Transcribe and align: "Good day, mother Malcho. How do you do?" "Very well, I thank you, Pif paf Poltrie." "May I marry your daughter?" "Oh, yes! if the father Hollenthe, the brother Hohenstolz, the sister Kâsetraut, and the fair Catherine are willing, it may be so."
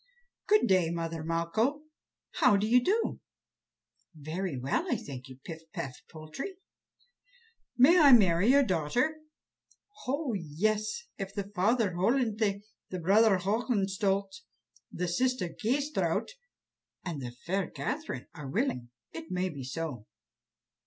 "Good 0.47 0.65
day, 0.65 0.89
mother 0.89 1.21
Malcho. 1.21 1.81
How 2.39 2.57
do 2.57 2.65
you 2.65 2.83
do?" 2.83 3.19
"Very 4.15 4.57
well, 4.57 4.91
I 4.91 4.95
thank 4.95 5.27
you, 5.29 5.37
Pif 5.45 5.59
paf 5.73 5.93
Poltrie." 6.11 6.55
"May 7.77 7.99
I 7.99 8.11
marry 8.11 8.47
your 8.47 8.63
daughter?" 8.63 9.17
"Oh, 10.07 10.33
yes! 10.33 11.03
if 11.19 11.35
the 11.35 11.51
father 11.53 11.91
Hollenthe, 11.93 12.63
the 12.89 12.99
brother 12.99 13.37
Hohenstolz, 13.37 14.41
the 14.91 15.07
sister 15.07 15.49
Kâsetraut, 15.49 16.29
and 17.05 17.21
the 17.21 17.33
fair 17.45 17.69
Catherine 17.69 18.25
are 18.33 18.47
willing, 18.49 18.89
it 19.11 19.29
may 19.29 19.49
be 19.49 19.63
so." 19.63 20.07